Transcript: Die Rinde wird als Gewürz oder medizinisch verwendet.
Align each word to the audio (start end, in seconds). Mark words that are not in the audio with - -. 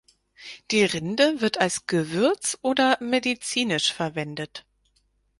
Die 0.71 0.83
Rinde 0.83 1.41
wird 1.41 1.59
als 1.59 1.85
Gewürz 1.85 2.57
oder 2.63 2.97
medizinisch 3.01 3.93
verwendet. 3.93 4.65